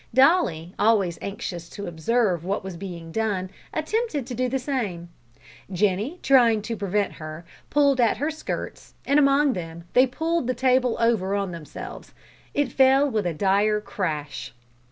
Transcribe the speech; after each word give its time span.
Dolly, 0.15 0.73
always 0.79 1.19
anxious 1.21 1.69
to 1.69 1.85
observe 1.85 2.43
what 2.43 2.63
was 2.63 2.75
being 2.75 3.11
done, 3.11 3.51
attempted 3.71 4.25
to 4.25 4.33
do 4.33 4.49
the 4.49 4.57
same. 4.57 5.09
Jenny, 5.71 6.17
trying 6.23 6.63
to 6.63 6.75
prevent 6.75 7.13
her, 7.21 7.45
pulled 7.69 8.01
at 8.01 8.17
her 8.17 8.31
skirts, 8.31 8.95
and 9.05 9.19
among 9.19 9.53
them 9.53 9.83
they 9.93 10.07
pulled 10.07 10.47
the 10.47 10.55
table 10.55 10.97
over 10.99 11.35
on 11.35 11.51
themselves. 11.51 12.15
It 12.55 12.71
fell 12.71 13.07
with 13.11 13.27
a 13.27 13.33
dire 13.35 13.79
crash. 13.79 14.55